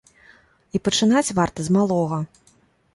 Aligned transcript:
І 0.79 0.81
пачынаць 0.89 1.35
варта 1.43 1.59
з 1.69 1.79
малога. 1.79 2.19